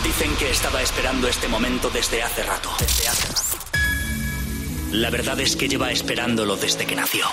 [0.00, 2.70] Dicen que estaba esperando este momento desde hace rato.
[2.78, 3.42] Desde hace rato.
[4.92, 7.26] La verdad es que lleva esperándolo desde que nació.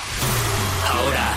[0.91, 1.33] Ahora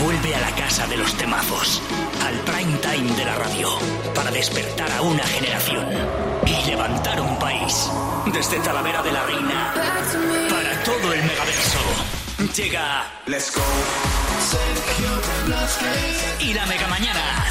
[0.00, 1.82] vuelve a la casa de los temazos,
[2.24, 3.68] al prime time de la radio,
[4.14, 5.86] para despertar a una generación
[6.46, 7.90] y levantar un país.
[8.32, 9.74] Desde Talavera de la Reina
[10.48, 11.78] para todo el megaverso.
[12.54, 13.62] Llega Let's Go.
[16.40, 17.46] Y la Mega Mañana.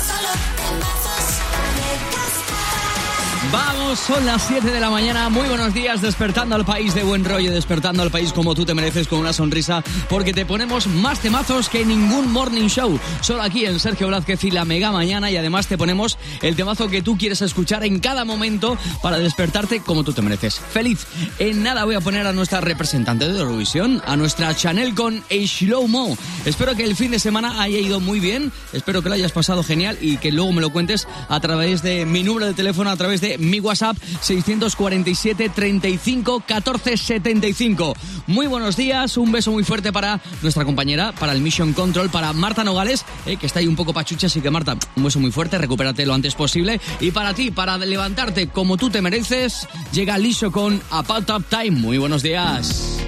[3.52, 5.30] Vamos, son las 7 de la mañana.
[5.30, 8.76] Muy buenos días, despertando al país de buen rollo, despertando al país como tú te
[8.76, 13.00] mereces con una sonrisa, porque te ponemos más temazos que ningún morning show.
[13.22, 16.90] Solo aquí en Sergio Blázquez y la Mega Mañana, y además te ponemos el temazo
[16.90, 20.60] que tú quieres escuchar en cada momento para despertarte como tú te mereces.
[20.60, 21.08] Feliz.
[21.40, 25.88] En nada voy a poner a nuestra representante de Eurovisión, a nuestra Chanel con Slow
[25.88, 26.18] Mo.
[26.46, 29.64] Espero que el fin de semana haya ido muy bien, espero que lo hayas pasado
[29.64, 32.98] genial y que luego me lo cuentes a través de mi número de teléfono, a
[32.98, 37.96] través de mi WhatsApp 647 35 14 75.
[38.28, 42.34] Muy buenos días, un beso muy fuerte para nuestra compañera, para el Mission Control, para
[42.34, 45.32] Marta Nogales, eh, que está ahí un poco pachucha, así que Marta, un beso muy
[45.32, 46.80] fuerte, recupérate lo antes posible.
[47.00, 51.46] Y para ti, para levantarte como tú te mereces, llega Liso con A Pat Up
[51.50, 51.72] Time.
[51.72, 53.00] Muy buenos días.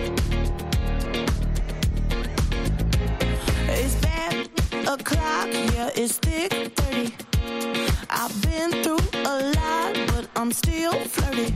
[8.10, 11.54] I've been through a lot, but I'm still flirty.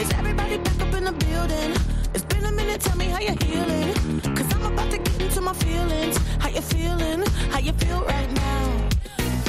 [0.00, 1.72] Is everybody back up in the building?
[2.14, 3.36] It's been a minute, tell me how you're
[4.52, 6.16] I'm about to get into my feelings.
[6.38, 7.24] How you feeling?
[7.52, 8.88] How you feel right now?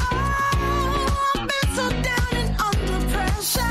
[0.02, 3.69] Oh, I've been so down and under pressure.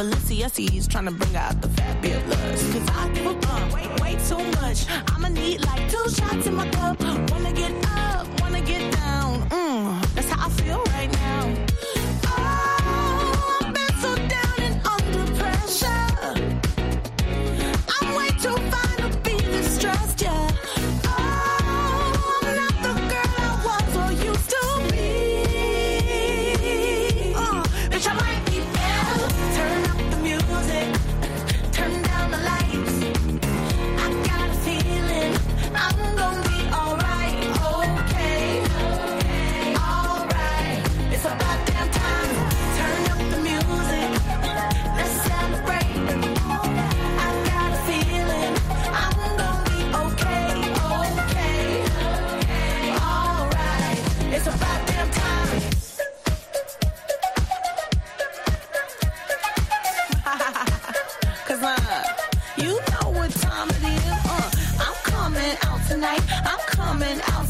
[0.00, 1.68] Balenciennes, trying to bring out the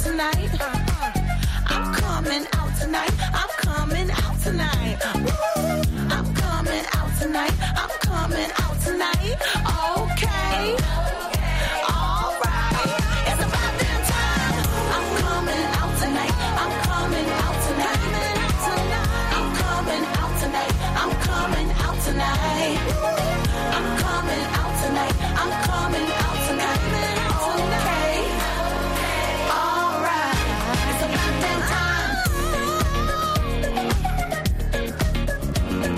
[0.02, 0.50] tonight.
[0.58, 1.12] Uh,
[1.66, 3.12] I'm coming out tonight.
[3.34, 4.98] I'm coming out tonight.
[5.04, 7.54] I'm coming out tonight.
[7.76, 9.36] I'm coming out tonight.
[10.00, 10.76] Okay.
[11.84, 12.90] Alright.
[13.28, 13.72] It's about
[14.08, 14.56] time.
[14.96, 16.34] I'm coming out tonight.
[16.62, 18.00] I'm coming out tonight.
[19.36, 20.74] I'm coming out tonight.
[20.96, 22.76] I'm coming out tonight.
[23.76, 25.16] I'm coming out tonight.
[25.36, 26.19] I'm coming out tonight.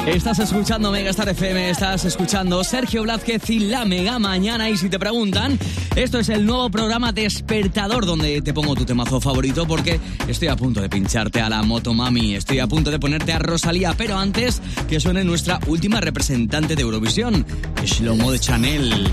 [0.06, 4.68] Estás escuchando Mega Star FM, estás escuchando Sergio Blázquez y la Mega Mañana.
[4.68, 5.56] Y si te preguntan,
[5.94, 10.56] esto es el nuevo programa Despertador, donde te pongo tu temazo favorito porque estoy a
[10.56, 14.60] punto de pincharte a la Motomami, estoy a punto de ponerte a Rosalía, pero antes
[14.88, 17.46] que suene nuestra última representante de Eurovisión,
[17.84, 19.12] Shlomo de Chanel.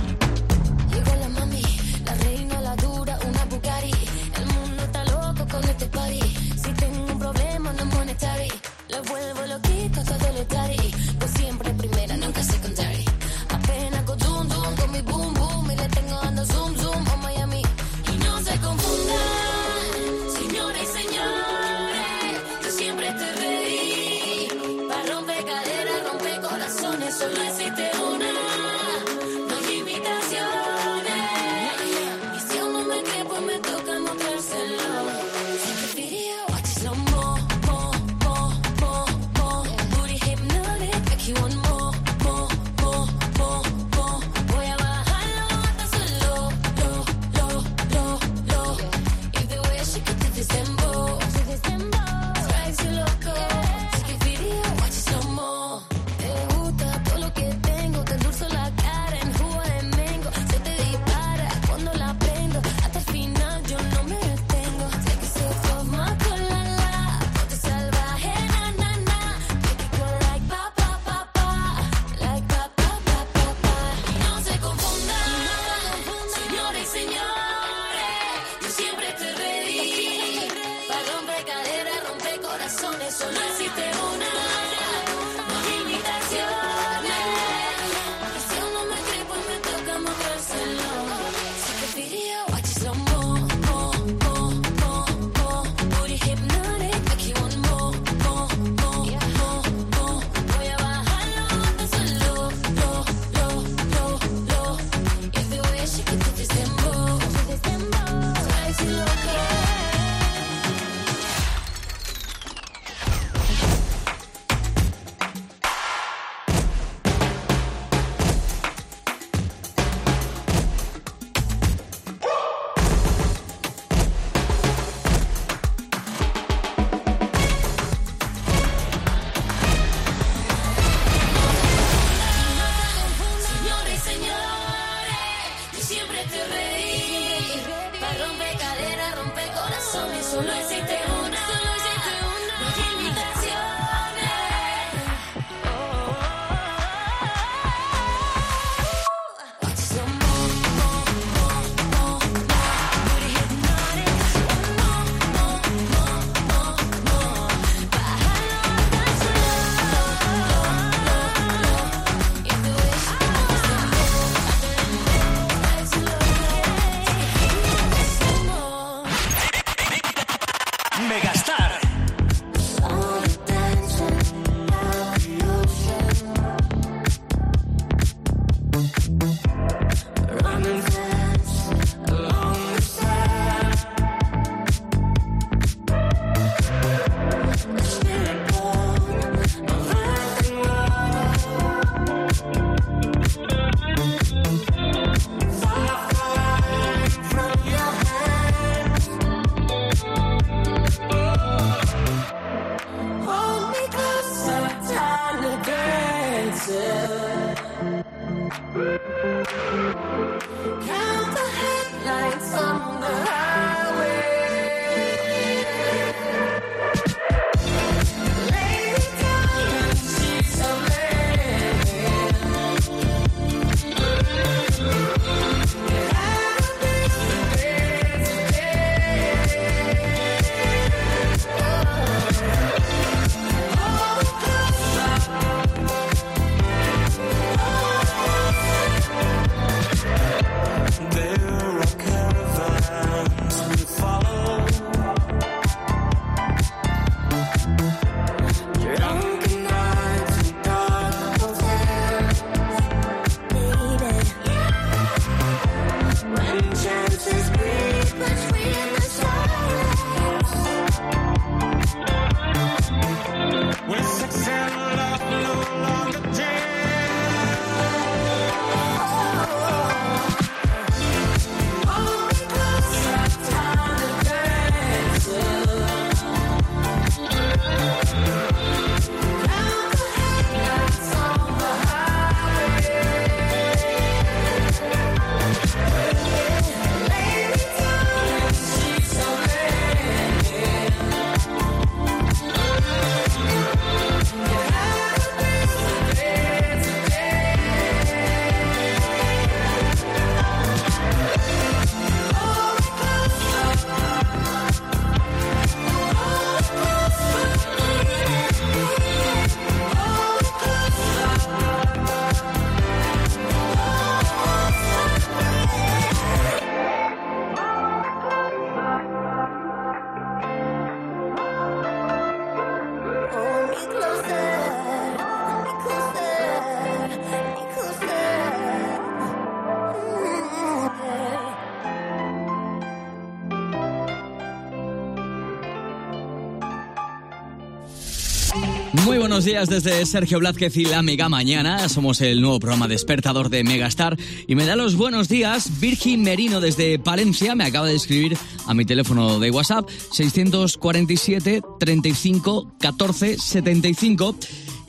[339.49, 341.89] Días desde Sergio Blázquez y la Mega Mañana.
[341.89, 344.15] Somos el nuevo programa despertador de Megastar.
[344.45, 347.55] Y me da los buenos días Virgin Merino desde Palencia.
[347.55, 348.37] Me acaba de escribir
[348.67, 354.35] a mi teléfono de WhatsApp 647 35 14 75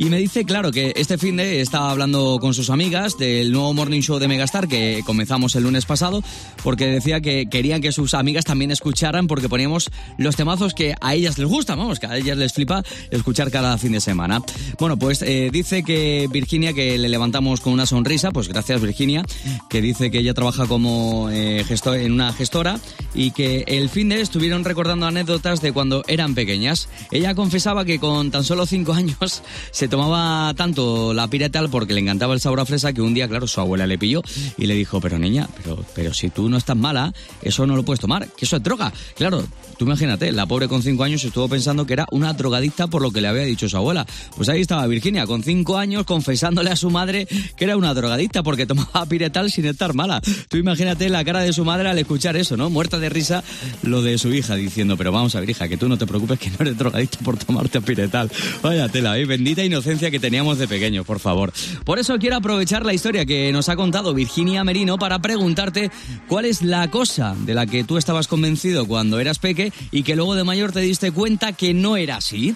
[0.01, 3.75] y me dice, claro, que este fin de estaba hablando con sus amigas del nuevo
[3.75, 6.23] Morning Show de Megastar que comenzamos el lunes pasado,
[6.65, 11.15] porque decía que querían que sus amigas también escucharan porque poníamos los temazos que a
[11.15, 14.41] ellas les gustan, vamos, que a ellas les flipa escuchar cada fin de semana.
[14.79, 19.23] Bueno, pues eh, dice que Virginia, que le levantamos con una sonrisa, pues gracias Virginia,
[19.69, 22.81] que dice que ella trabaja como eh, gestor, en una gestora
[23.15, 26.89] y que el fin de estuvieron recordando anécdotas de cuando eran pequeñas.
[27.11, 29.43] Ella confesaba que con tan solo cinco años
[29.73, 33.29] se tomaba tanto la piretal porque le encantaba el sabor a fresa que un día,
[33.29, 34.23] claro, su abuela le pilló
[34.57, 37.83] y le dijo, pero niña, pero, pero si tú no estás mala, eso no lo
[37.83, 38.93] puedes tomar, que eso es droga.
[39.17, 39.45] Claro,
[39.79, 43.11] tú imagínate, la pobre con cinco años estuvo pensando que era una drogadicta por lo
[43.11, 44.07] que le había dicho su abuela.
[44.37, 48.43] Pues ahí estaba Virginia, con cinco años, confesándole a su madre que era una drogadicta
[48.43, 50.21] porque tomaba piretal sin estar mala.
[50.49, 52.71] Tú imagínate la cara de su madre al escuchar eso, ¿no?
[52.71, 53.43] Muerta de risa
[53.83, 56.39] lo de su hija diciendo, pero vamos a ver, hija, que tú no te preocupes
[56.39, 58.31] que no eres drogadicta por tomarte piretal.
[58.63, 59.25] Vaya tela, ¿eh?
[59.25, 61.53] Bendita que teníamos de pequeño, por favor.
[61.85, 65.91] Por eso quiero aprovechar la historia que nos ha contado Virginia Merino para preguntarte
[66.29, 70.17] cuál es la cosa de la que tú estabas convencido cuando eras peque y que
[70.17, 72.55] luego de mayor te diste cuenta que no era así.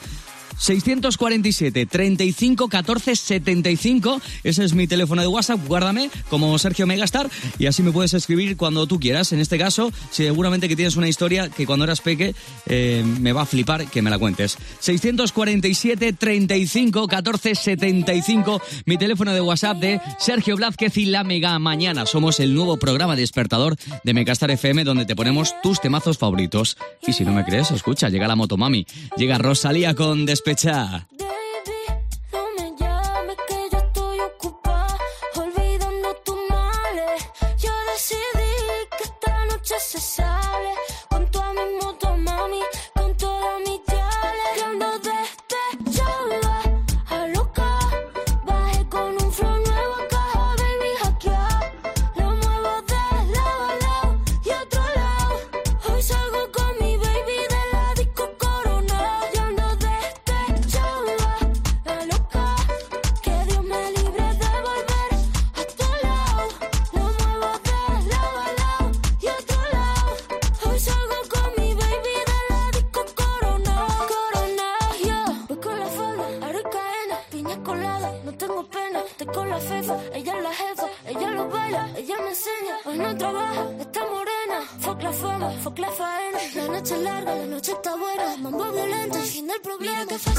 [0.59, 4.21] 647 35 14 75.
[4.43, 5.61] Ese es mi teléfono de WhatsApp.
[5.67, 9.33] Guárdame como Sergio Megastar y así me puedes escribir cuando tú quieras.
[9.33, 12.35] En este caso, seguramente que tienes una historia que cuando eras peque
[12.67, 14.57] eh, me va a flipar que me la cuentes.
[14.81, 18.63] 647 35 14 75.
[18.87, 22.07] Mi teléfono de WhatsApp de Sergio Blázquez y la Mega Mañana.
[22.07, 26.77] Somos el nuevo programa despertador de Megastar FM donde te ponemos tus temazos favoritos.
[27.07, 28.87] Y si no me crees, escucha, llega la Motomami.
[29.17, 30.44] Llega Rosalía con Despecha.
[30.45, 31.34] Baby,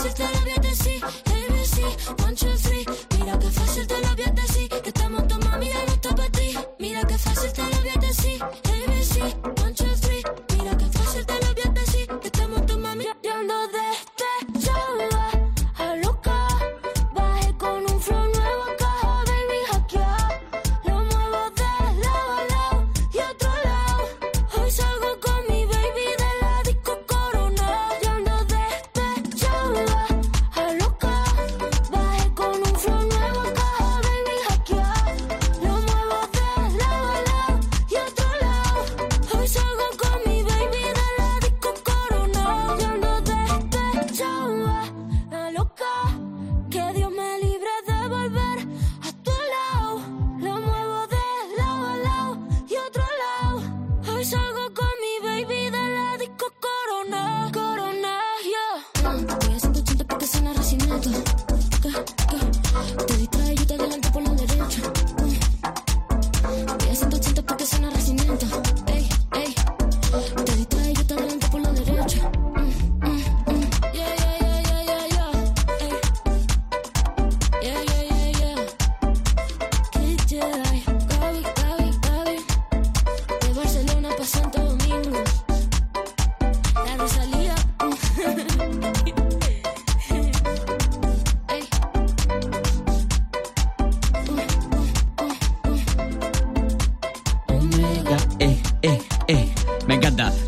[0.05, 0.44] mistletoe.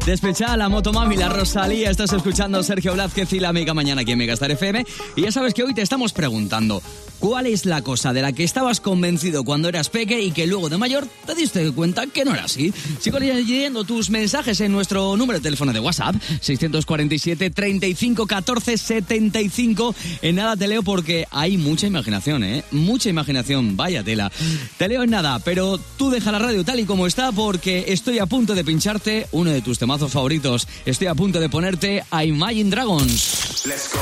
[0.08, 1.90] Despechada la motomami, la Rosalía.
[1.90, 4.86] Estás escuchando Sergio Blázquez y la Mega Mañana aquí en Megastar FM.
[5.18, 6.82] Y ya sabes que hoy te estamos preguntando,
[7.20, 10.70] ¿Cuál es la cosa de la que estabas convencido cuando eras peque y que luego
[10.70, 12.74] de mayor te diste cuenta que no era así?
[13.00, 19.96] Sigo leyendo tus mensajes en nuestro número de teléfono de WhatsApp, 647 35 14 75.
[20.22, 22.64] En nada te leo porque hay mucha imaginación, ¿eh?
[22.72, 24.32] Mucha imaginación, vaya tela.
[24.78, 28.20] Te leo en nada, pero tú deja la radio tal y como está porque estoy
[28.20, 30.68] a punto de pincharte uno de tus temazos favoritos.
[30.86, 33.66] Estoy a punto de ponerte a Imagine Dragons.
[33.66, 34.00] Let's go.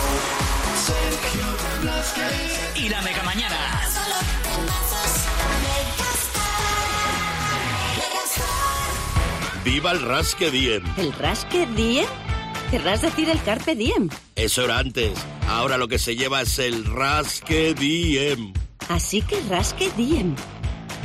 [2.86, 3.58] Y la mega mañana.
[3.92, 4.15] Solo.
[9.63, 10.84] ¡Viva el Rasque Diem!
[10.96, 12.06] ¿El rasque diem?
[12.70, 14.10] ¿Querrás decir el carpe diem?
[14.36, 15.18] Eso era antes.
[15.48, 18.54] Ahora lo que se lleva es el Rasque Diem.
[18.89, 20.36] Así que rasque diem.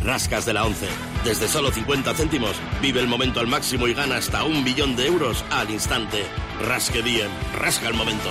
[0.04, 0.86] Rascas de la 11.
[1.24, 5.06] Desde solo 50 céntimos, vive el momento al máximo y gana hasta un billón de
[5.06, 6.26] euros al instante.
[6.60, 7.30] Rasque Diem.
[7.58, 8.30] Rasca el momento.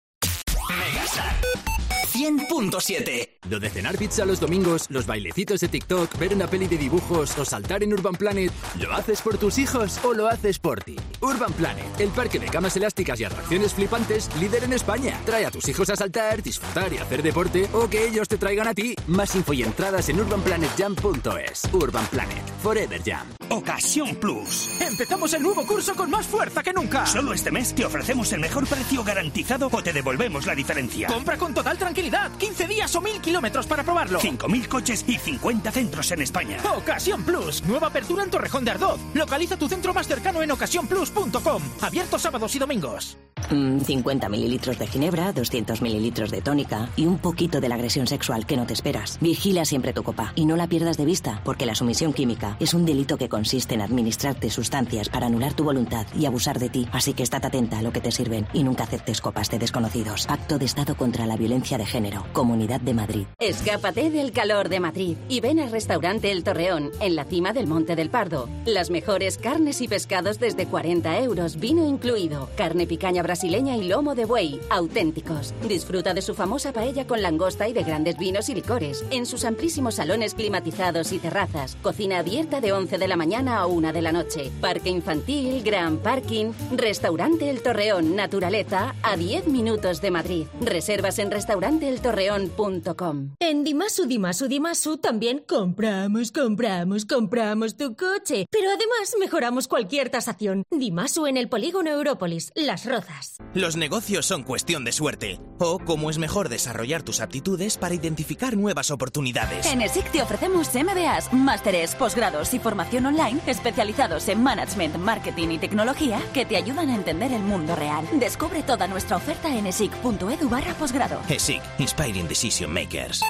[2.61, 3.29] Megastar 100.7.
[3.49, 7.37] Lo de cenar pizza los domingos, los bailecitos de TikTok, ver una peli de dibujos
[7.37, 10.95] o saltar en Urban Planet, ¿lo haces por tus hijos o lo haces por ti?
[11.21, 15.19] Urban Planet, el parque de camas elásticas y atracciones flipantes, líder en España.
[15.25, 18.67] Trae a tus hijos a saltar, disfrutar y hacer deporte o que ellos te traigan
[18.67, 18.95] a ti.
[19.07, 21.63] Más info y entradas en urbanplanetjam.es.
[21.73, 23.27] Urban Planet, Forever Jam.
[23.49, 24.79] Ocasión Plus.
[24.79, 27.05] Empezamos el nuevo curso con más fuerza que nunca.
[27.05, 31.07] Solo este mes te ofrecemos el mejor precio garantizado o te devolvemos la diferencia.
[31.07, 32.31] Compra con total tranquilidad.
[32.37, 34.19] 15 días o 1000 kilómetros para probarlo.
[34.19, 36.57] 5.000 coches y 50 centros en España.
[36.75, 37.63] Ocasión Plus.
[37.63, 38.99] Nueva apertura en Torrejón de Ardoz.
[39.13, 41.61] Localiza tu centro más cercano en ocasiónplus.com.
[41.81, 43.17] Abierto sábados y domingos.
[43.49, 48.07] Mm, 50 mililitros de ginebra, 200 mililitros de tónica y un poquito de la agresión
[48.07, 49.17] sexual que no te esperas.
[49.21, 52.73] Vigila siempre tu copa y no la pierdas de vista, porque la sumisión química es
[52.73, 56.87] un delito que consiste en administrarte sustancias para anular tu voluntad y abusar de ti.
[56.91, 60.25] Así que estate atenta a lo que te sirven y nunca aceptes copas de desconocidos.
[60.27, 62.25] Pacto de Estado contra la Violencia de Género.
[62.33, 63.25] Comunidad de Madrid.
[63.39, 67.67] Escápate del calor de Madrid y ven al restaurante El Torreón, en la cima del
[67.67, 68.49] Monte del Pardo.
[68.65, 72.49] Las mejores carnes y pescados desde 40 euros, vino incluido.
[72.55, 75.53] Carne picaña brasileña y lomo de buey, auténticos.
[75.65, 79.05] Disfruta de su famosa paella con langosta y de grandes vinos y licores.
[79.09, 81.77] En sus amplísimos salones climatizados y terrazas.
[81.81, 84.51] Cocina abierta de 11 de la mañana a 1 de la noche.
[84.59, 86.51] Parque infantil, gran parking.
[86.75, 90.47] Restaurante El Torreón, naturaleza, a 10 minutos de Madrid.
[90.59, 93.35] Reservas en restauranteeltorreón.com.
[93.39, 98.45] En Dimasu, Dimasu, Dimasu también compramos, compramos, compramos tu coche.
[98.51, 100.63] Pero además mejoramos cualquier tasación.
[100.69, 103.20] Dimasu en el polígono Európolis, Las Rozas.
[103.53, 105.39] Los negocios son cuestión de suerte.
[105.59, 109.65] O cómo es mejor desarrollar tus aptitudes para identificar nuevas oportunidades.
[109.65, 115.57] En ESIC te ofrecemos MBAs, másteres, posgrados y formación online especializados en management, marketing y
[115.59, 118.07] tecnología que te ayudan a entender el mundo real.
[118.13, 121.19] Descubre toda nuestra oferta en esic.edu barra posgrado.
[121.29, 123.21] ESIC, Inspiring Decision Makers.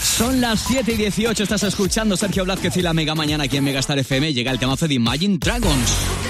[0.00, 3.64] Son las 7 y 18, estás escuchando Sergio Blázquez y la Mega Mañana aquí en
[3.64, 4.34] Megastar FM.
[4.34, 6.29] Llega el temazo de Imagine Dragons.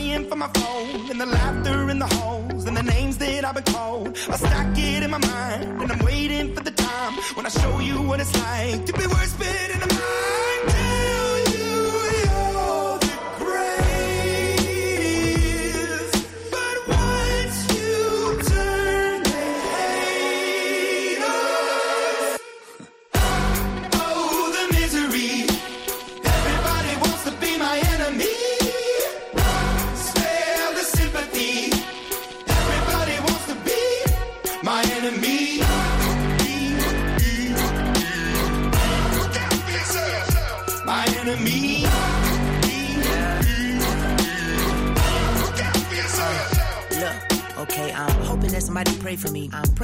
[0.00, 1.10] For my phone.
[1.10, 4.16] And the laughter in the halls and the names that I've been called.
[4.28, 7.78] I stack it in my mind and I'm waiting for the time when I show
[7.80, 9.69] you what it's like to be worse fit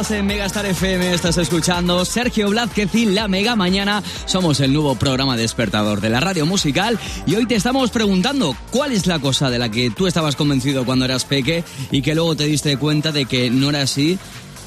[0.00, 4.02] Estás en Megastar FM, estás escuchando Sergio Blázquez y La Mega Mañana.
[4.24, 8.92] Somos el nuevo programa despertador de la radio musical y hoy te estamos preguntando cuál
[8.92, 12.34] es la cosa de la que tú estabas convencido cuando eras peque y que luego
[12.34, 14.18] te diste cuenta de que no era así.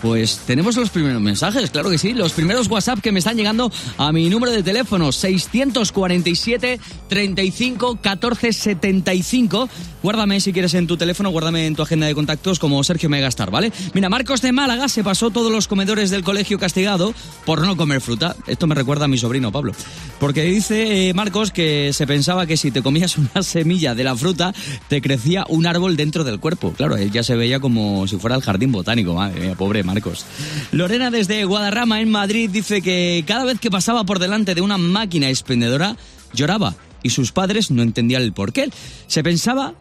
[0.04, 3.72] Pues tenemos los primeros mensajes, claro que sí, los primeros WhatsApp que me están llegando
[3.98, 9.70] a mi número de teléfono 647 35 14 75.
[10.04, 13.50] Guárdame si quieres en tu teléfono, guárdame en tu agenda de contactos como Sergio Megastar,
[13.50, 13.72] ¿vale?
[13.94, 17.14] Mira, Marcos de Málaga se pasó todos los comedores del colegio castigado
[17.46, 18.36] por no comer fruta.
[18.46, 19.72] Esto me recuerda a mi sobrino Pablo.
[20.20, 24.18] Porque dice eh, Marcos que se pensaba que si te comías una semilla de la
[24.18, 24.54] fruta,
[24.90, 26.74] te crecía un árbol dentro del cuerpo.
[26.74, 30.26] Claro, él ya se veía como si fuera el jardín botánico, madre mía, pobre Marcos.
[30.72, 34.78] Lorena desde Guadarrama, en Madrid, dice que cada vez que pasaba por delante de una
[34.78, 35.96] máquina expendedora,
[36.34, 38.70] lloraba y sus padres no entendían el porqué.
[39.08, 39.76] Se pensaba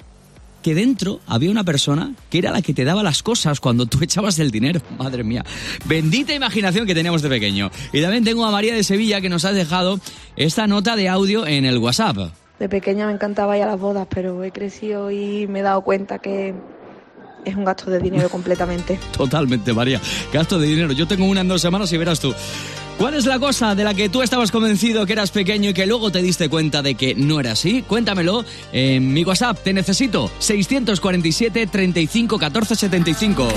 [0.63, 3.99] que dentro había una persona que era la que te daba las cosas cuando tú
[4.03, 4.83] echabas el dinero.
[4.99, 5.45] Madre mía.
[5.87, 7.71] Bendita imaginación que teníamos de pequeño.
[7.93, 9.99] Y también tengo a María de Sevilla que nos ha dejado
[10.37, 12.33] esta nota de audio en el WhatsApp.
[12.59, 15.81] De pequeña me encantaba ir a las bodas, pero he crecido y me he dado
[15.81, 16.55] cuenta que
[17.45, 18.99] es un gasto de dinero completamente.
[19.17, 20.01] Totalmente, María.
[20.33, 20.93] Gasto de dinero.
[20.93, 22.35] Yo tengo una en dos semanas y verás tú.
[22.99, 25.87] ¿Cuál es la cosa de la que tú estabas convencido que eras pequeño y que
[25.87, 27.83] luego te diste cuenta de que no era así?
[27.83, 29.59] Cuéntamelo en mi WhatsApp.
[29.63, 30.31] Te necesito.
[30.39, 33.49] 647 35 14 75.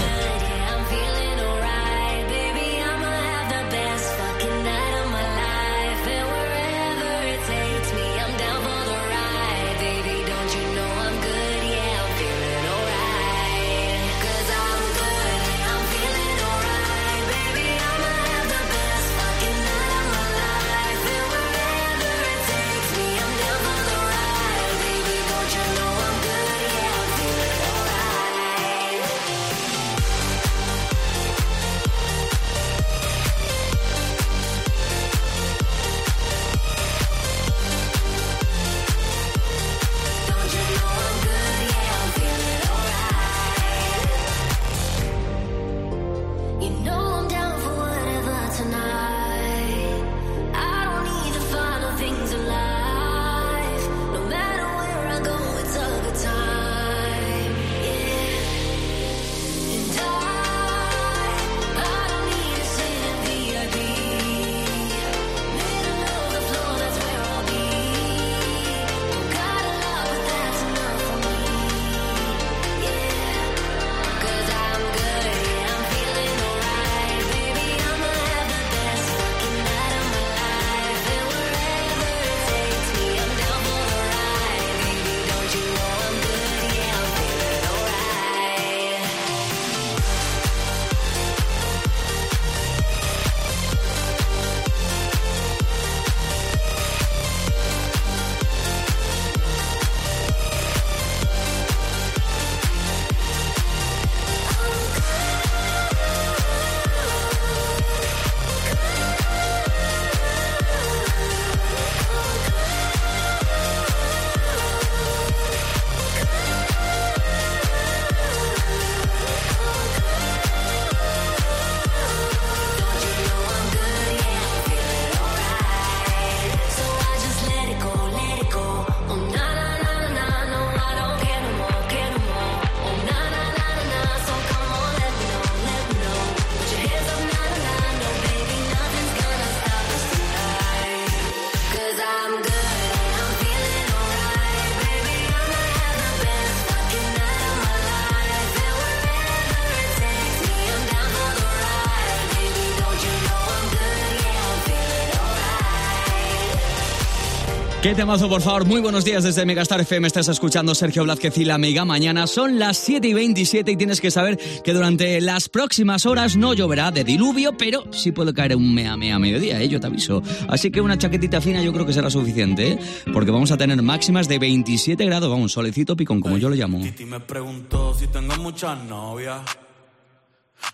[157.85, 158.65] Qué temazo, por favor.
[158.65, 160.07] Muy buenos días desde Megastar FM.
[160.07, 162.25] Estás escuchando Sergio Blázquez y la Mega Mañana.
[162.25, 166.55] Son las 7 y 27 y tienes que saber que durante las próximas horas no
[166.55, 169.69] lloverá de diluvio, pero sí puede caer un mea mea a mediodía, ¿eh?
[169.69, 170.23] yo te aviso.
[170.49, 172.79] Así que una chaquetita fina yo creo que será suficiente, ¿eh?
[173.13, 176.79] porque vamos a tener máximas de 27 grados, vamos, solecito picón, como yo lo llamo.
[176.79, 179.41] Titi me preguntó si tengo muchas novias.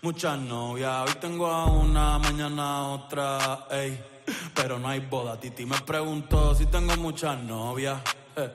[0.00, 1.10] Muchas novias.
[1.10, 3.66] Hoy tengo a una, mañana otra.
[3.70, 4.11] Ey.
[4.54, 5.38] Pero no hay boda.
[5.38, 8.00] Titi me preguntó si tengo muchas novias.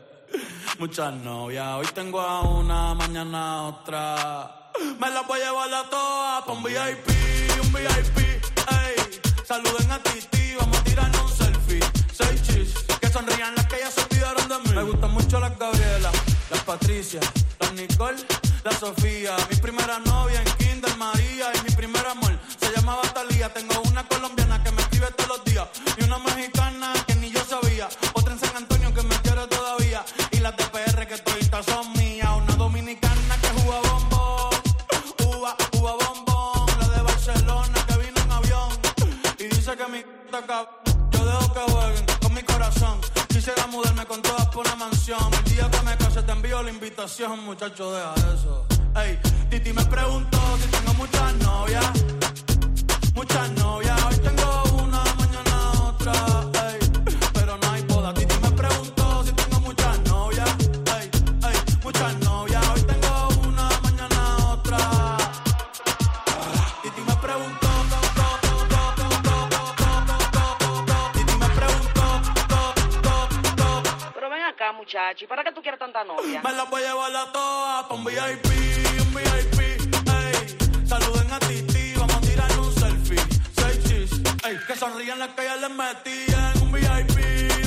[0.79, 1.67] Muchas novias.
[1.75, 4.71] Hoy tengo a una, mañana a otra.
[4.99, 7.07] Me las voy a llevar a todas pa' un VIP,
[7.63, 8.17] un VIP.
[8.17, 9.21] Ey.
[9.43, 11.79] Saluden a Titi, vamos a tirarnos un selfie.
[12.13, 14.75] Seis chis, que sonrían las que ya se olvidaron de mí.
[14.75, 16.11] Me gustan mucho las Gabriela,
[16.51, 17.21] las Patricia,
[17.59, 18.17] las Nicole,
[18.63, 19.35] la Sofía.
[19.49, 23.51] Mi primera novia en Kinder María y mi primer amor se llamaba Talía.
[23.51, 24.07] Tengo una
[25.97, 27.87] y una mexicana que ni yo sabía.
[28.13, 31.93] Otra en San Antonio que me quiere todavía y las de PR que todavía son
[31.93, 32.29] mías.
[32.43, 34.49] Una dominicana que juega bombón,
[35.25, 36.79] uva, uva bombón.
[36.79, 38.69] La de Barcelona que vino en avión
[39.39, 40.67] y dice que mi cabrón.
[41.11, 42.99] Yo dejo que jueguen con mi corazón.
[43.27, 45.33] Quisiera mudarme con todas por una mansión.
[45.33, 48.65] El día que me case te envío la invitación, muchacho, deja eso.
[48.95, 51.91] Ey, Titi me preguntó si tengo muchas novias.
[53.15, 55.46] Muchas novias, hoy tengo una, mañana
[75.19, 76.41] ¿y para qué tú quieres tanta novia?
[76.41, 78.66] Me las voy a llevar a todas pa' un VIP, un VIP,
[85.35, 86.53] Que ya les metían.
[86.61, 87.17] Un VIP,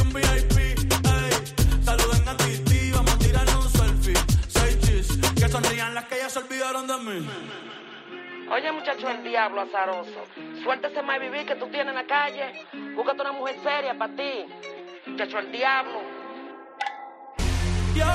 [0.02, 1.84] un VIP, ey.
[1.84, 4.14] Saluden a Titi, vamos a tirar un selfie.
[4.48, 7.28] Seis chis, que sonrían las que ya se olvidaron de mí.
[8.50, 10.24] Oye, muchacho, el diablo azaroso.
[10.62, 12.66] Suéltese más vivir que tú tienes en la calle.
[12.96, 14.46] Búscate una mujer seria para ti.
[15.06, 16.00] Muchacho, el diablo.
[17.94, 18.06] Yo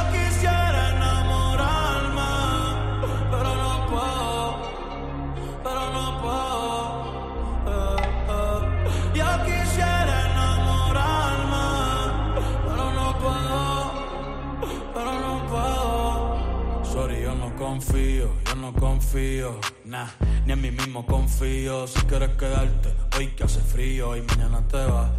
[17.75, 20.07] confío, yo no confío, nah,
[20.45, 21.85] ni en mí mismo confío.
[21.87, 25.11] Si quieres quedarte, hoy que hace frío y mañana te vas.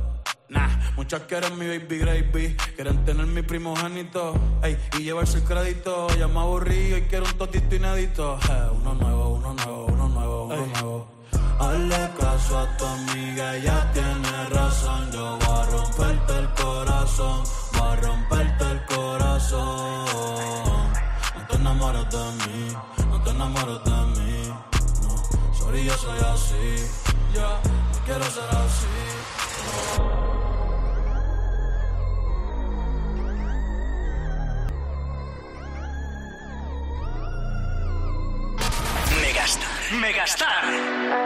[0.49, 6.07] Nah, muchas quieren mi baby gravy, quieren tener mi primogénito, ey, y llevarse el crédito.
[6.19, 8.38] Ya me aburrí y quiero un totito inédito.
[8.49, 11.09] Eh, uno nuevo, uno nuevo, uno nuevo, uno nuevo.
[11.59, 15.12] Hazle caso a tu amiga, ella tiene razón.
[15.12, 17.42] Yo voy a romperte el corazón,
[17.75, 20.06] voy a romperte el corazón.
[21.66, 22.76] No enamores de mí,
[23.11, 24.52] no te enamores de mí.
[25.02, 26.87] No, sorry, yo soy así,
[27.35, 27.61] ya,
[27.92, 28.87] no quiero ser así.
[39.20, 40.00] Megastar.
[40.00, 41.25] Megastar.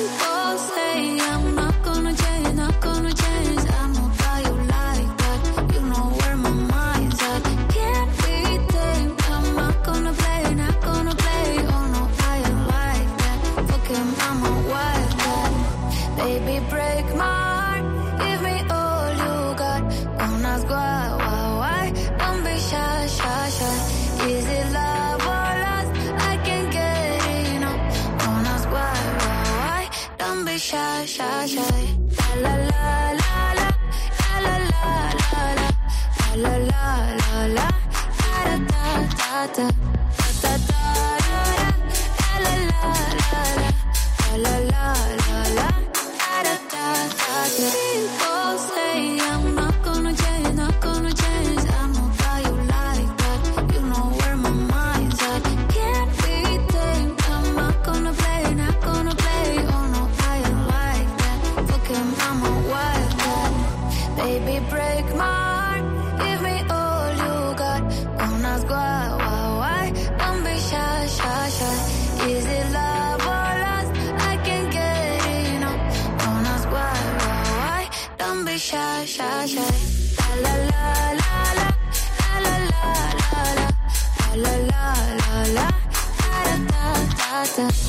[87.56, 87.85] stuff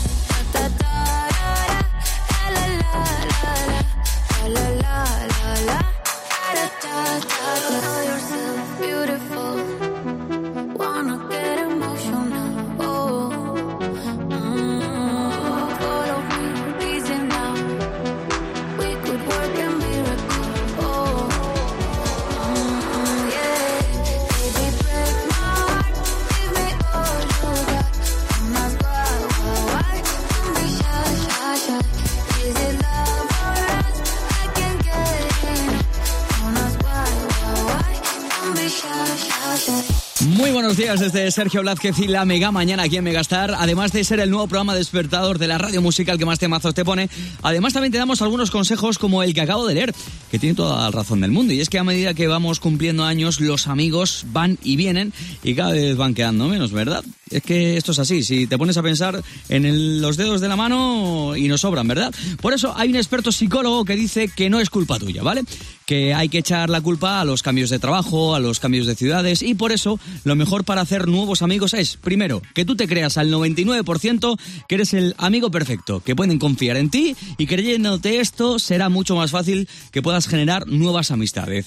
[41.36, 43.54] Sergio Blázquez y la Mega Mañana aquí en Megastar.
[43.58, 46.82] Además de ser el nuevo programa despertador de la radio musical que más temazos te
[46.82, 47.10] pone,
[47.42, 49.94] además también te damos algunos consejos como el que acabo de leer,
[50.30, 51.52] que tiene toda la razón del mundo.
[51.52, 55.12] Y es que a medida que vamos cumpliendo años, los amigos van y vienen
[55.42, 57.04] y cada vez van quedando menos, ¿verdad?
[57.28, 60.54] Es que esto es así, si te pones a pensar en los dedos de la
[60.54, 62.14] mano y nos sobran, ¿verdad?
[62.40, 65.42] Por eso hay un experto psicólogo que dice que no es culpa tuya, ¿vale?
[65.86, 68.94] Que hay que echar la culpa a los cambios de trabajo, a los cambios de
[68.94, 72.86] ciudades y por eso lo mejor para hacer nuevos amigos es, primero, que tú te
[72.86, 78.20] creas al 99% que eres el amigo perfecto, que pueden confiar en ti y creyéndote
[78.20, 81.66] esto será mucho más fácil que puedas generar nuevas amistades.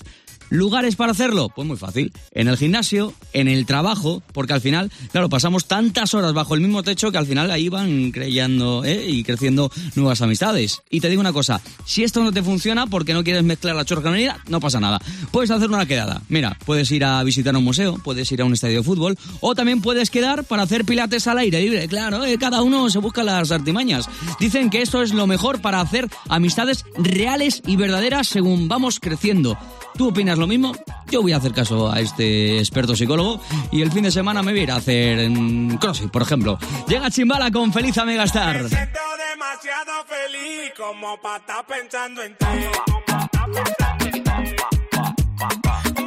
[0.49, 1.49] ¿Lugares para hacerlo?
[1.49, 2.11] Pues muy fácil.
[2.31, 6.61] En el gimnasio, en el trabajo, porque al final, claro, pasamos tantas horas bajo el
[6.61, 9.05] mismo techo que al final ahí van creyendo ¿eh?
[9.07, 10.81] y creciendo nuevas amistades.
[10.89, 13.85] Y te digo una cosa, si esto no te funciona porque no quieres mezclar la
[13.85, 14.99] chorcanería, no pasa nada.
[15.31, 16.21] Puedes hacer una quedada.
[16.29, 19.55] Mira, puedes ir a visitar un museo, puedes ir a un estadio de fútbol o
[19.55, 21.87] también puedes quedar para hacer pilates al aire libre.
[21.87, 22.37] Claro, ¿eh?
[22.39, 24.09] cada uno se busca las artimañas.
[24.39, 29.57] Dicen que esto es lo mejor para hacer amistades reales y verdaderas según vamos creciendo.
[29.99, 30.71] ¿Tú opinas lo mismo?
[31.11, 34.53] Yo voy a hacer caso a este experto psicólogo y el fin de semana me
[34.53, 36.57] voy a ir a hacer en CrossFit, por ejemplo.
[36.87, 38.63] Llega Chimbala con Feliz a Megastar.
[38.63, 42.45] demasiado feliz como para estar pensando en ti.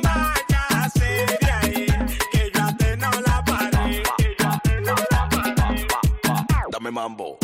[0.02, 1.86] Váyase de ahí,
[2.30, 4.02] que yo a te no la paré.
[6.70, 7.36] Dame mambo.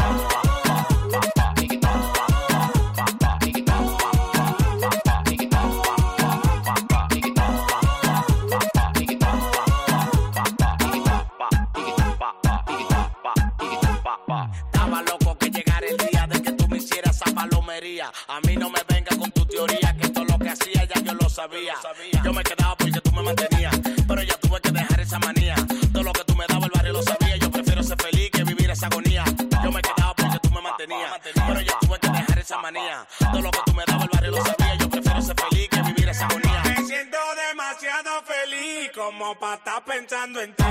[30.88, 33.06] Pero ya tuve que dejar esa manía.
[33.18, 34.74] Todo lo que tú me dabas el barrio lo sabía.
[34.76, 36.62] Yo prefiero ser feliz que vivir esa agonía.
[36.64, 37.18] Me siento
[37.48, 40.64] demasiado feliz como para estar pensando en ti.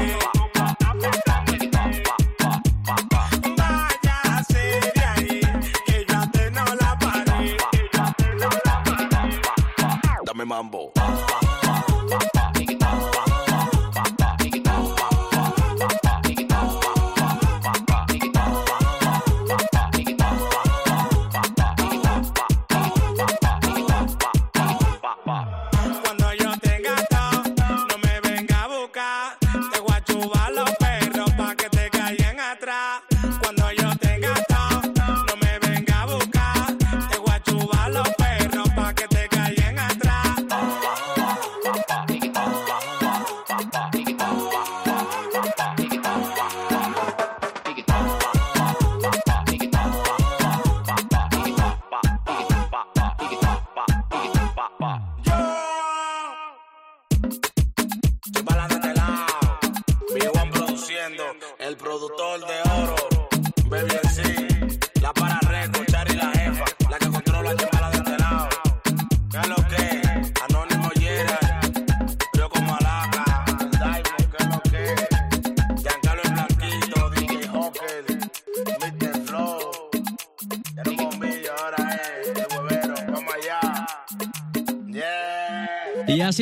[3.57, 5.41] Váyase de ahí,
[5.85, 7.57] que yo a te no la paré.
[10.25, 10.96] Dame mambo.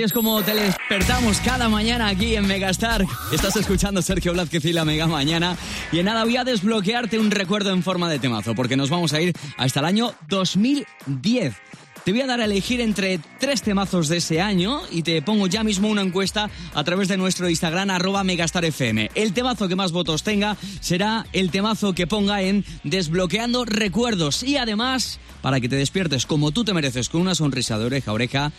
[0.06, 3.04] Es como te despertamos cada mañana aquí en Megastar.
[3.32, 5.58] Estás escuchando Sergio Blázquez y la Mega Mañana.
[5.92, 9.14] Y en nada voy a desbloquearte un recuerdo en forma de temazo, porque nos vamos
[9.14, 11.56] a ir hasta el año 2010.
[12.04, 15.48] Te voy a dar a elegir entre tres temazos de ese año y te pongo
[15.48, 19.10] ya mismo una encuesta a través de nuestro Instagram arroba megastarfm.
[19.16, 24.58] El temazo que más votos tenga será el temazo que ponga en desbloqueando recuerdos y
[24.58, 28.14] además para que te despiertes como tú te mereces con una sonrisa de oreja a
[28.14, 28.52] oreja.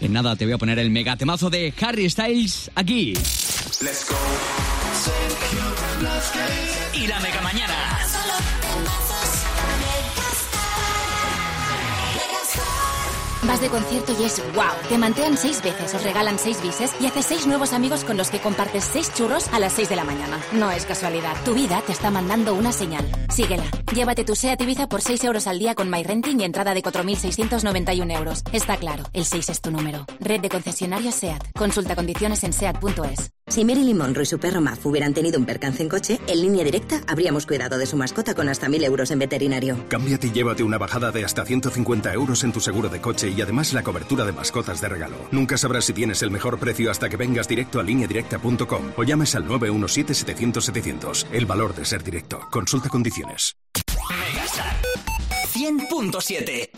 [0.00, 3.14] En nada te voy a poner el megatemazo de Harry Styles aquí.
[3.80, 4.16] Let's go.
[6.94, 7.98] Y la mega mañana.
[13.48, 14.64] Vas de concierto y es wow.
[14.90, 18.28] Te mantean seis veces, os regalan seis bises y haces seis nuevos amigos con los
[18.28, 20.38] que compartes seis churros a las seis de la mañana.
[20.52, 21.34] No es casualidad.
[21.46, 23.06] Tu vida te está mandando una señal.
[23.30, 23.64] Síguela.
[23.94, 28.18] Llévate tu SEAT Ibiza por 6 euros al día con MyRenting y entrada de 4.691
[28.18, 28.42] euros.
[28.52, 30.04] Está claro, el 6 es tu número.
[30.20, 31.52] Red de concesionarios SEAT.
[31.56, 33.37] Consulta condiciones en SEAT.es.
[33.48, 36.64] Si Marilyn Monroe y su perro Maf hubieran tenido un percance en coche, en línea
[36.64, 39.76] directa habríamos cuidado de su mascota con hasta 1.000 euros en veterinario.
[39.88, 43.40] Cámbiate y llévate una bajada de hasta 150 euros en tu seguro de coche y
[43.40, 45.16] además la cobertura de mascotas de regalo.
[45.32, 49.34] Nunca sabrás si tienes el mejor precio hasta que vengas directo a lineadirecta.com o llames
[49.34, 51.26] al 917-700-700.
[51.32, 52.40] El valor de ser directo.
[52.50, 53.56] Consulta condiciones.
[54.10, 54.76] Megastar
[55.54, 56.70] 100.7.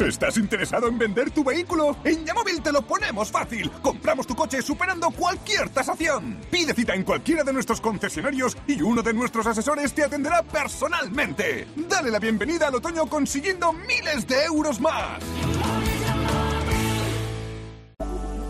[0.00, 1.96] ¿Estás interesado en vender tu vehículo?
[2.04, 3.68] En Yamóvil te lo ponemos fácil.
[3.82, 6.38] Compramos tu coche superando cualquier tasación.
[6.50, 11.66] Pide cita en cualquiera de nuestros concesionarios y uno de nuestros asesores te atenderá personalmente.
[11.88, 15.18] Dale la bienvenida al otoño consiguiendo miles de euros más.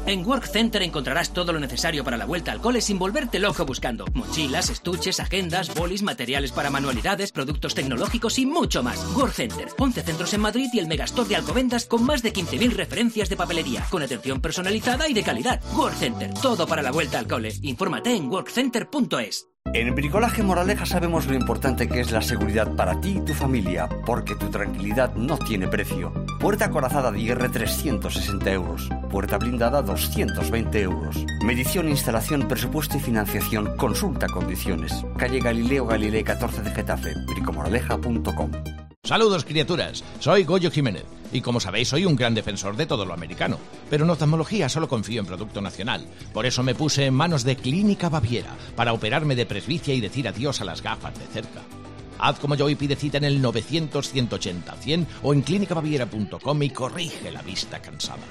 [0.08, 3.66] En Work Center encontrarás todo lo necesario para la vuelta al cole sin volverte loco
[3.66, 4.06] buscando.
[4.14, 9.04] Mochilas, estuches, agendas, bolis, materiales para manualidades, productos tecnológicos y mucho más.
[9.14, 12.70] Work Center, 11 centros en Madrid y el Megastore de Alcobendas con más de 15.000
[12.70, 15.60] referencias de papelería, con atención personalizada y de calidad.
[15.76, 17.52] Work Center, todo para la vuelta al cole.
[17.60, 19.57] Infórmate en workcenter.es.
[19.74, 23.88] En Bricolaje Moraleja sabemos lo importante que es la seguridad para ti y tu familia,
[24.06, 26.12] porque tu tranquilidad no tiene precio.
[26.40, 28.88] Puerta acorazada de IR 360 euros.
[29.10, 31.24] Puerta blindada 220 euros.
[31.44, 33.76] Medición, instalación, presupuesto y financiación.
[33.76, 35.04] Consulta condiciones.
[35.16, 37.14] Calle Galileo Galilei 14 de Getafe.
[37.26, 43.06] bricomoraleja.com Saludos criaturas, soy Goyo Jiménez y como sabéis soy un gran defensor de todo
[43.06, 46.06] lo americano, pero en oftalmología solo confío en producto nacional.
[46.34, 50.28] Por eso me puse en manos de Clínica Baviera para operarme de presbicia y decir
[50.28, 51.62] adiós a las gafas de cerca.
[52.18, 57.40] Haz como yo y pide cita en el 900-180-100 o en clínicabaviera.com y corrige la
[57.40, 58.26] vista cansada.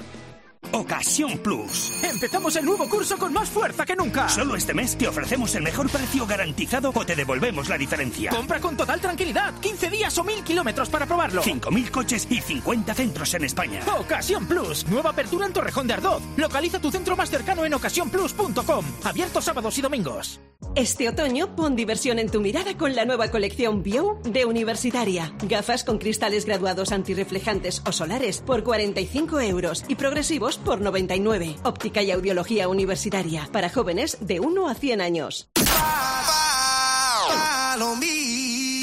[0.71, 1.91] Ocasión Plus.
[2.03, 4.29] Empezamos el nuevo curso con más fuerza que nunca.
[4.29, 8.29] Solo este mes te ofrecemos el mejor precio garantizado o te devolvemos la diferencia.
[8.31, 9.53] Compra con total tranquilidad.
[9.59, 11.41] 15 días o 1000 kilómetros para probarlo.
[11.43, 13.81] 5.000 coches y 50 centros en España.
[13.99, 14.87] Ocasión Plus.
[14.87, 16.21] Nueva apertura en Torrejón de Ardoz.
[16.35, 18.85] Localiza tu centro más cercano en ocasiónplus.com.
[19.03, 20.39] Abierto sábados y domingos.
[20.75, 25.33] Este otoño pon diversión en tu mirada con la nueva colección Bio de Universitaria.
[25.43, 31.57] Gafas con cristales graduados antirreflejantes o solares por 45 euros y progresivos por 99.
[31.63, 35.49] Óptica y audiología universitaria para jóvenes de 1 a 100 años.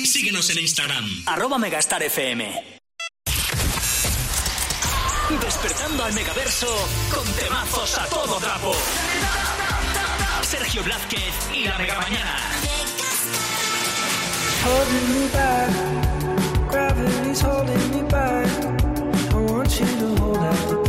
[0.05, 1.05] Síguenos en Instagram.
[1.27, 2.81] Arroba Megastar FM.
[5.41, 6.69] Despertando al megaverso
[7.13, 8.73] con temazos a todo trapo.
[10.43, 12.39] Sergio Blázquez y la Mega Mañana.
[14.65, 15.71] holding me back.
[16.71, 18.49] Gravity's holding me back.
[19.35, 20.84] I want you to hold out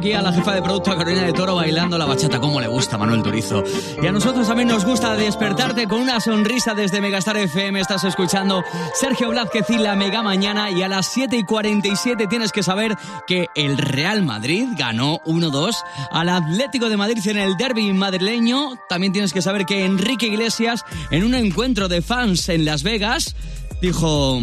[0.00, 2.40] aquí a la jefa de producto, a Carolina de Toro, bailando la bachata.
[2.40, 3.62] ¿Cómo le gusta Manuel Turizo?
[4.02, 7.78] Y a nosotros también nos gusta despertarte con una sonrisa desde Megastar FM.
[7.78, 10.70] Estás escuchando Sergio Blázquez y la Mega Mañana.
[10.70, 12.96] Y a las 7 y 47 tienes que saber
[13.26, 15.76] que el Real Madrid ganó 1-2
[16.10, 18.76] al Atlético de Madrid en el derby madrileño.
[18.88, 23.36] También tienes que saber que Enrique Iglesias, en un encuentro de fans en Las Vegas,
[23.82, 24.40] dijo: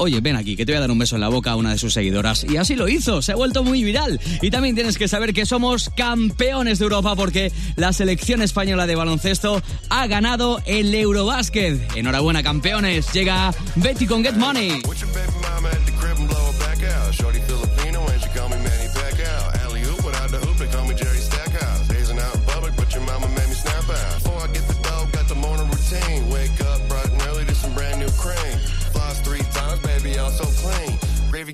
[0.00, 1.72] oye, ven aquí, que te voy a dar un beso en la boca a una
[1.72, 2.44] de sus seguidoras.
[2.48, 4.18] Y así lo hizo, se ha vuelto muy viral.
[4.40, 8.96] Y también tienes que saber que somos campeones de Europa porque la selección española de
[8.96, 11.96] baloncesto ha ganado el Eurobásquet.
[11.96, 13.12] Enhorabuena, campeones.
[13.12, 14.80] Llega Betty con Get Money.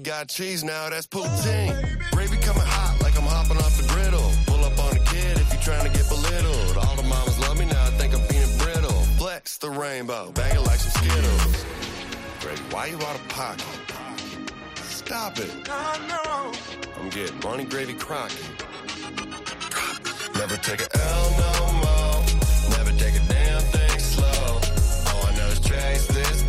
[0.07, 1.75] got cheese now, that's poutine.
[1.75, 4.31] Oh, Gravy coming hot like I'm hopping off the griddle.
[4.47, 6.77] Pull up on a kid if you're trying to get belittled.
[6.77, 9.03] All the mamas love me now, I think I'm being brittle.
[9.19, 11.65] Flex the rainbow, bag it like some Skittles.
[12.41, 13.67] Gravy, why you out of pocket?
[14.77, 15.51] Stop it.
[15.69, 18.47] I'm getting money Gravy crockin'.
[20.35, 21.53] Never take a L no
[21.83, 22.23] more.
[22.79, 24.61] Never take a damn thing slow.
[25.11, 26.46] All I know is chase this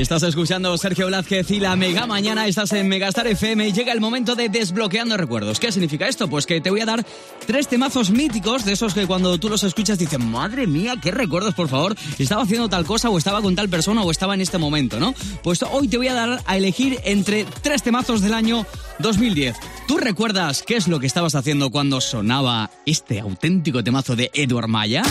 [0.00, 4.00] Estás escuchando Sergio Blázquez y la Mega Mañana, estás en Megastar FM y llega el
[4.00, 5.58] momento de desbloqueando recuerdos.
[5.58, 6.28] ¿Qué significa esto?
[6.28, 7.04] Pues que te voy a dar
[7.46, 11.54] tres temazos míticos de esos que cuando tú los escuchas dices, madre mía, qué recuerdos,
[11.54, 14.56] por favor, estaba haciendo tal cosa o estaba con tal persona o estaba en este
[14.56, 15.14] momento, ¿no?
[15.42, 18.64] Pues hoy te voy a dar a elegir entre tres temazos del año
[19.00, 19.56] 2010.
[19.88, 24.68] ¿Tú recuerdas qué es lo que estabas haciendo cuando sonaba este auténtico temazo de Edward
[24.68, 25.02] Maya?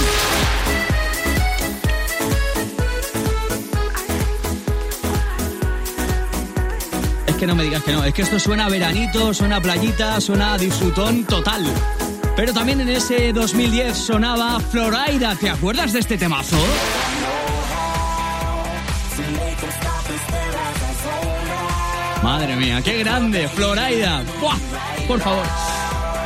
[7.38, 10.58] Que no me digas que no, es que esto suena veranito, suena playita, suena a
[10.58, 11.64] disfrutón total.
[12.36, 16.58] Pero también en ese 2010 sonaba Florida, ¿te acuerdas de este temazo?
[22.24, 24.24] Madre mía, qué grande, Florida.
[24.42, 24.58] ¡Buah!
[25.08, 25.46] Por favor.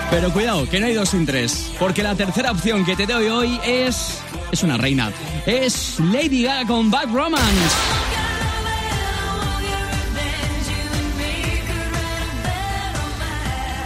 [0.09, 3.28] Pero cuidado, que no hay dos sin tres, porque la tercera opción que te doy
[3.28, 5.12] hoy es es una reina.
[5.45, 8.01] Es Lady Gaga con Bad Romance.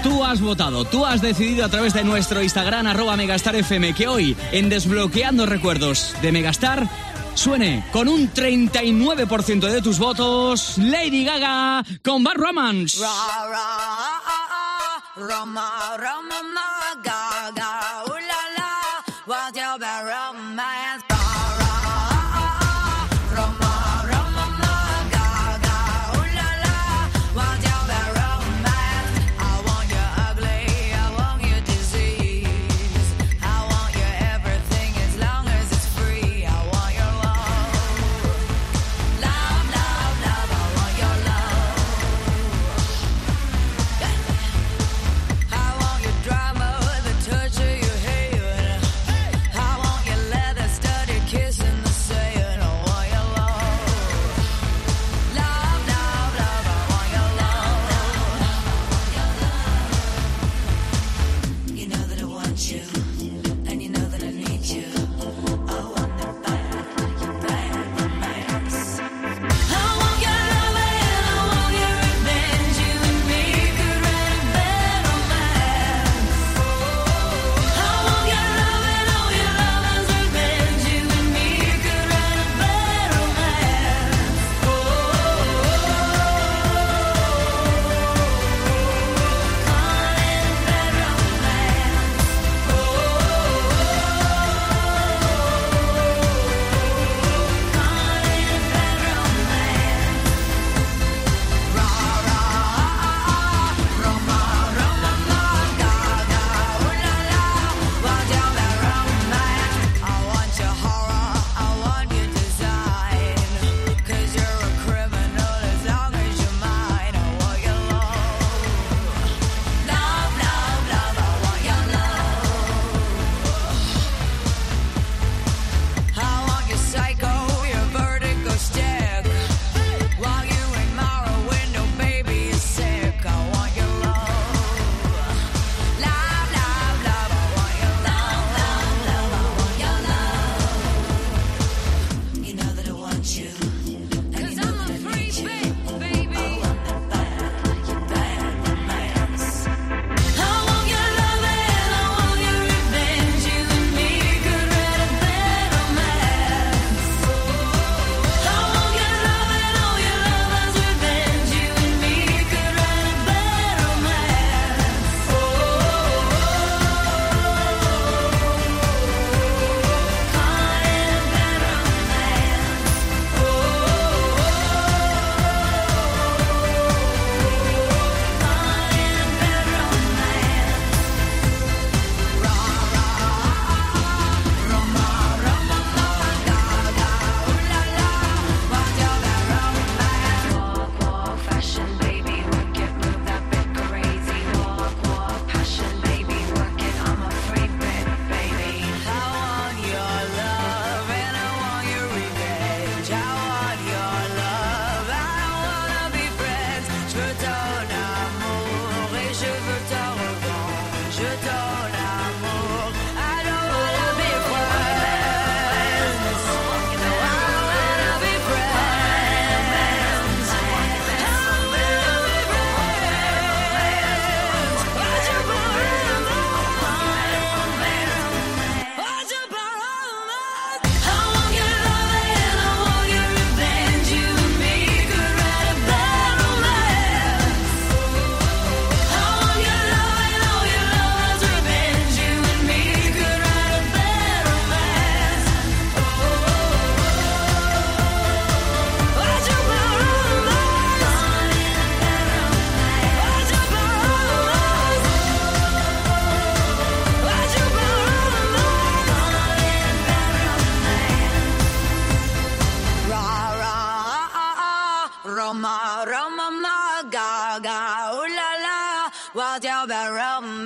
[0.06, 4.38] Tú has votado, tú has decidido a través de nuestro Instagram arroba megastarfm que hoy
[4.52, 6.88] en Desbloqueando Recuerdos de Megastar
[7.34, 13.00] suene con un 39% de tus votos Lady Gaga con Bad Romance.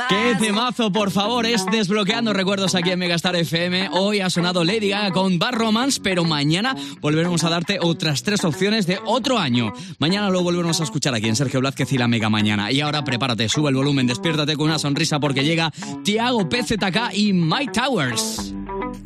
[0.10, 1.46] ¡Qué temazo, por favor!
[1.46, 3.90] Es Desbloqueando Recuerdos aquí en Megastar FM.
[3.92, 8.44] Hoy ha sonado Lady Gaga con Bad Romance, pero mañana volveremos a darte otras tres
[8.44, 9.72] opciones de otro año.
[10.00, 12.72] Mañana lo volveremos a escuchar aquí en Sergio Blázquez y la Mega Mañana.
[12.72, 15.72] Y ahora prepárate, sube el volumen, despiértate con una sonrisa porque llega
[16.04, 18.56] Tiago PZK y Mike Towers.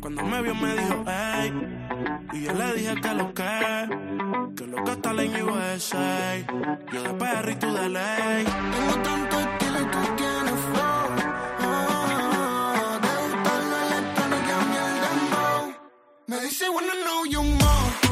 [0.00, 1.52] Cuando me vio me dijo, ey,
[2.32, 3.44] y yo le dije que lo que,
[4.56, 6.46] que lo que está en USA.
[6.90, 8.44] Yo de perro y de ley.
[8.44, 9.63] Tengo tanto
[16.34, 18.03] Me dice, wanna know you more,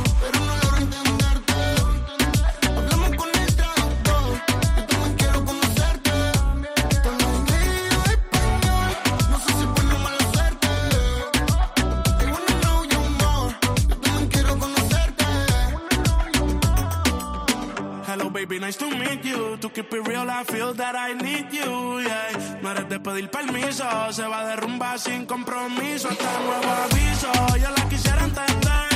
[18.33, 19.57] baby, nice to meet you.
[19.59, 22.01] To keep it real, I feel that I need you.
[22.01, 22.61] Yeah.
[22.63, 26.09] No eres de pedir permiso, se va a derrumbar sin compromiso.
[26.09, 28.89] Hasta nuevo aviso, yo la quisiera entender.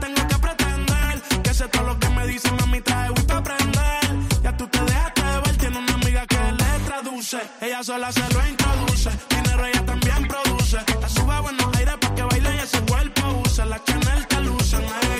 [0.00, 4.04] Tengo que pretender que sé todo lo que me dice, mami, trae Wii pa' aprender.
[4.42, 7.38] Ya tú te dejaste ver, tiene una amiga que le traduce.
[7.60, 9.10] Ella sola se lo introduce.
[9.30, 10.78] Dinero ella también produce.
[11.00, 13.64] La sube a buenos aires pa' que baile y ese cuerpo use.
[13.64, 14.76] La Chanel te luce.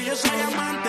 [0.06, 0.85] Yo soy amante